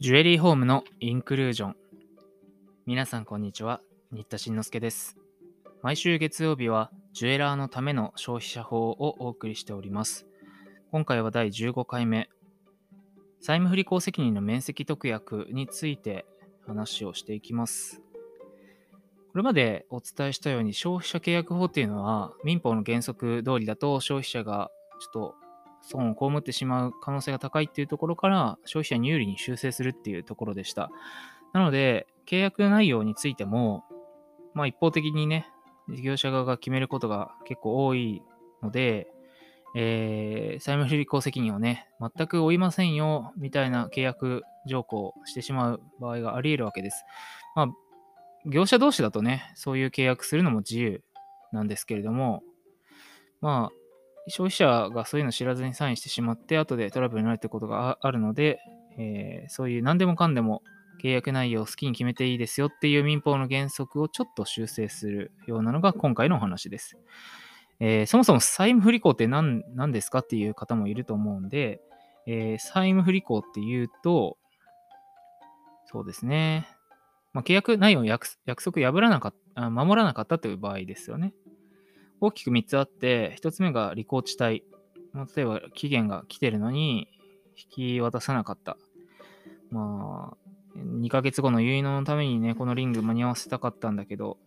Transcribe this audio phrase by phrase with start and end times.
[0.00, 1.76] ジュエリーホームのインクルージョン。
[2.86, 3.80] 皆さんこんにちは。
[4.12, 5.16] 新田慎之介です。
[5.82, 10.28] 毎週月曜日はジュエラーのための消費者法をお送りしております。
[10.92, 12.28] 今回は第15回目。
[13.40, 16.26] 債務不履行責任の免責特約について
[16.64, 18.00] 話をしていきます。
[19.32, 24.70] これまでお伝えしたように消費者契約法っていうのは民法の原則通りだと消費者が
[25.00, 25.34] ちょっと
[25.82, 30.90] 損を被ってしまう可能性が高いっていうところから消費者に有利に修正するっていうところでした。
[31.52, 33.84] なので、契約内容についても、
[34.54, 35.48] まあ一方的にね、
[35.88, 38.22] 事業者側が決めることが結構多い
[38.62, 39.08] ので、
[39.74, 47.04] えー、債務不履行責任をね、全く負いませんよ、みたいな契約条項をしてしまう場合があり得るわけです。
[47.54, 47.68] まあ、
[48.46, 51.02] 業者同士だとね、そういう契約するのも自由
[51.52, 52.42] なんですけれども、
[53.40, 53.77] まあ、
[54.28, 58.60] 消費者がそういうの知らずにサインしてしまって、後でトラブルになるってことがあるので、
[58.98, 60.62] えー、そういう何でもかんでも
[61.02, 66.98] 契約内容を好きに決めていいですよっていう民法の原則をちょっと修正するようなのが今回のお話です。
[67.80, 71.80] えー、そもそも債務不履行って何何ですかっていう方もいると思うんで、
[72.26, 74.36] えー、債務不履行っていうと、
[75.86, 76.68] そうですね。
[77.32, 78.28] まあ、契約内容を約
[78.62, 81.32] 束破らなかった、守らなかったという場合ですよね。
[82.20, 84.64] 大きく3つあって、1つ目が履行地帯。
[85.36, 87.08] 例えば期限が来てるのに
[87.56, 88.76] 引き渡さなかった。
[89.70, 94.38] まあ、2ヶ月後の結納のためにね、このリング間に合わせたかったんだけど、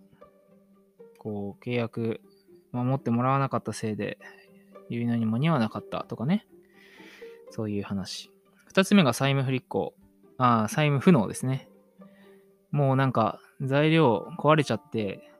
[1.18, 2.22] こう、契約
[2.72, 4.18] 守ってもらわなかったせいで、
[4.90, 6.46] 結納に間に合わなかったとかね。
[7.50, 8.32] そういう話。
[8.74, 9.94] 2つ目が債務不履行。
[10.38, 11.70] ああ、債務不能ですね。
[12.72, 15.31] もうなんか材料壊れちゃって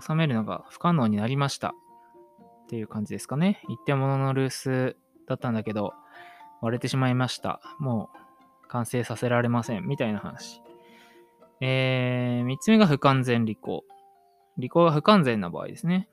[0.00, 1.74] 収めるのが不可能になりました。
[2.64, 3.62] っていう感じですかね。
[3.68, 5.94] 一点物のルースだったんだけど、
[6.60, 7.60] 割れてしまいました。
[7.78, 8.10] も
[8.64, 9.84] う完成させられません。
[9.84, 10.62] みたいな話。
[11.60, 13.84] えー、三つ目が不完全履行。
[14.58, 16.08] 履行が不完全な場合ですね。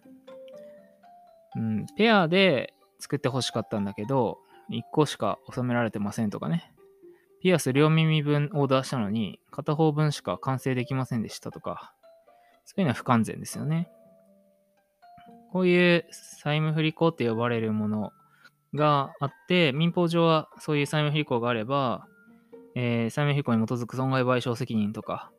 [1.56, 4.40] うん、ペアで作って欲しかったんだけど、
[4.72, 6.72] 1個しか収められてませんとかね。
[7.42, 11.94] ピアス両耳分オーダーしたのに、片方分しか完成できませんでしたとか、
[12.66, 13.90] そういうのは不完全ですよね。
[15.52, 18.12] こういう債務不履行って呼ばれるもの
[18.74, 22.08] があって、民法上はそういう債務不履行があれば、
[22.76, 25.32] えー、債務不履行に基づく損害賠償責任とか、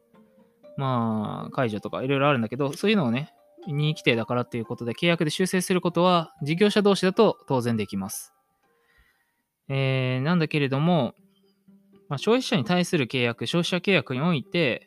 [0.77, 3.35] まあ、解除とかいろいろあるんだけど、そういうのをね、
[3.67, 8.33] 任意規定だからっていうことで契約で修正することは事業者同士だと当然できます。
[9.69, 11.15] えー、なんだけれども、
[12.09, 14.86] まあ、消費者に対する契約、消費者契約において、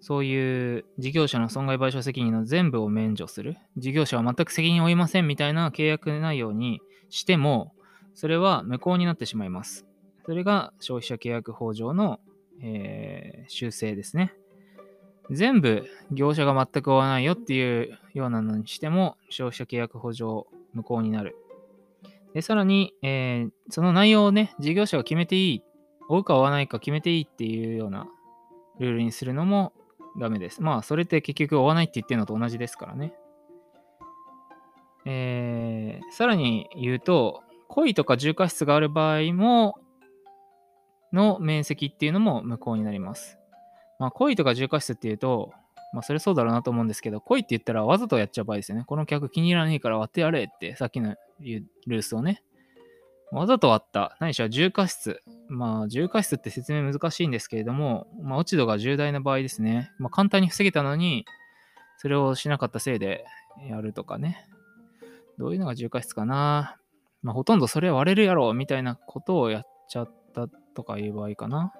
[0.00, 3.58] そういう事業者の損害賠償責任の全部を免除する。
[3.76, 6.80] 事業者は全く責任を負いませんみたいな契約内容に
[7.10, 7.74] しても、
[8.14, 9.86] それは無効になってしまいます。
[10.24, 12.18] それが消費者契約法上の、
[12.62, 14.32] えー、修正ですね。
[15.30, 21.36] 全部業者が全く負わないよっていうようなのにしても、消費者契約法上無効になる。
[22.32, 25.62] で、さらに、えー、その内容をね、事業者が決めていい、
[26.08, 28.08] 負うか負わないか決めていいっていうような
[28.78, 29.72] ルールにするのも
[30.18, 30.62] ダメです。
[30.62, 33.12] まあ、それって結局追わないって言ってるのと同じですからね。
[35.06, 39.78] えー、さらに言うと、故意とか重過失がある場合も、
[41.12, 43.38] の面積っていうのも無効になります。
[43.98, 45.52] まあ、故意とか重過失っていうと、
[45.92, 48.84] まあ、それそうだろうなと思うんですけど、故意って言ったらわざとやっちゃう場合ですよね。
[48.86, 51.16] この客気に入らないから割ってやれって、さっきの
[51.86, 52.42] ルースをね、
[53.32, 54.16] わざと割った。
[54.20, 55.22] 何しろ重過失。
[55.48, 59.92] まあ、重過失って説明難しいんですけれども、まあ、落ち度が重大な場合ですね。
[59.98, 61.24] まあ、簡単に防げたのに、
[61.98, 63.24] それをしなかったせいで
[63.68, 64.46] やるとかね。
[65.38, 66.76] どういうのが重過失かな。
[67.22, 71.72] まあ、ほとんどそれ割れるやろ、みたいなことをやっちゃったとかいう場合かな。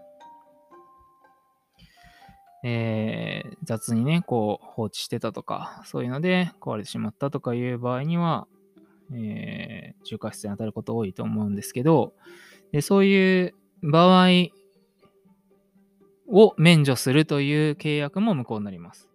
[2.63, 8.47] えー、雑にね、こう放置してたとか、そういうので壊れてしまったとかいう場合には、
[9.13, 12.15] えー、中華室に当たること多いと思うんですけど、
[12.73, 14.29] でそういう場合
[16.29, 19.09] を免除するという契約も無効になります。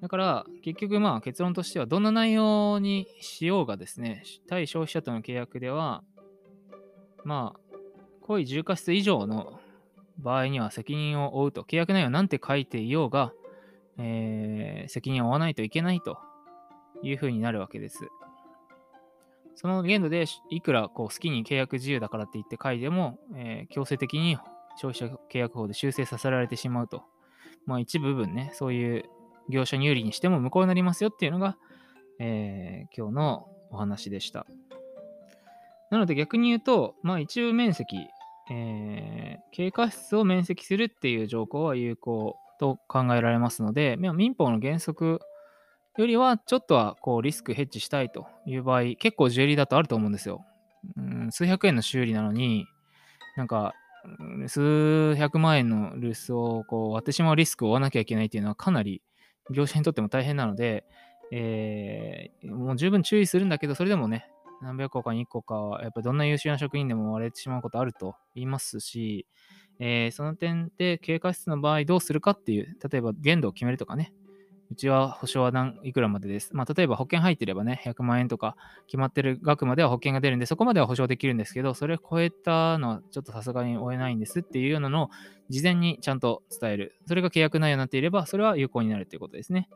[0.00, 6.02] だから結局まあ結論としてはどんな内容にしようがですね、対消費者との契約では、
[7.24, 7.60] まあ、
[8.22, 9.60] 故意重過失以上の
[10.18, 13.32] 場合には責任を負うと、契約内容なんて書いていようが、
[13.98, 16.18] えー、責任を負わないといけないと
[17.02, 18.08] いうふうになるわけです。
[19.60, 24.38] その限度でいくらこう好きに契約自由だからって言って書いても、えー、強制的に
[24.80, 27.02] 消費者契約法で修正させられてしまうと。
[27.66, 29.04] まあ一部分ね、そういう
[29.50, 31.58] 業者に有利にしても無効になりますよっていうのが、
[32.18, 34.46] えー、今日のお話でした。
[35.90, 37.98] なので逆に言うと、まあ一部面積、
[38.50, 45.20] えで、経過室を免責するっていう条項は有効と考えられますので、民法の原則
[46.00, 50.44] よりはちょっとはこうリスクヘッジしたいという場合、結構ジュエリーだとあると思うんですよ。
[50.96, 52.66] うん、数百円の修理なのに、
[53.36, 53.74] なんか、
[54.46, 59.02] 数百万円の留守をこう割ってしまうリスクを負わなきゃいけないっていうのはかなり
[59.50, 60.84] 業者にとっても大変なので、
[61.32, 64.30] えー、もう十分注意するんだけど、それでもね、
[64.62, 69.26] 何百個かに1個かは、やっぱどんな優秀な職員でも割れてしまうことあると言いますし、
[69.78, 74.12] えー、その点で経過室の場合どうするかっていう、例えば限度を決めるとかね、
[74.70, 76.54] うちは保証は何いくらまでです。
[76.54, 78.56] まあ、例えば保険入ってればね、100万円とか
[78.86, 85.10] 決まってる額までは保険が出るんで、そこまでは保証できるんですけど、それを超えたのはちょっとさすがに負えないんですっていうようなのを
[85.48, 86.94] 事前にちゃんと伝える。
[87.06, 89.68] それが契約内容になっていれば、それは有効になるということですね。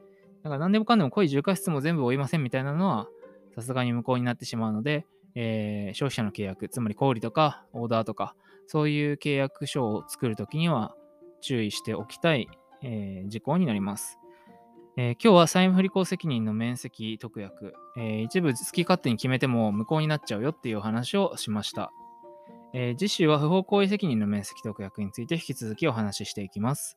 [0.45, 3.09] だから何でもかんでも濃い重過失も全部負いませんみたいなのは、
[3.57, 8.37] さすがに無効になってしまうので、えー、消費者の契約、つまり小売とかオーダーとか、
[8.67, 10.95] そういう契約書を作るときには
[11.41, 12.49] 注意しておきたい、
[12.83, 14.19] えー、事項になります。
[14.97, 21.91] えー、今日は債務不履行責任の面積特約、えー、一部好き勝手に決めても無効になっちゃうよっていうお話をしました。
[22.73, 26.97] えー、次週は不法行為責任の面積特約について引き続きお話ししていきます。